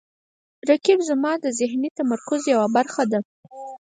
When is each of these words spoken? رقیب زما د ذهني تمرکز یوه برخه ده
رقیب 0.69 0.99
زما 1.09 1.31
د 1.39 1.45
ذهني 1.59 1.89
تمرکز 1.99 2.41
یوه 2.53 2.67
برخه 2.75 3.03
ده 3.11 3.19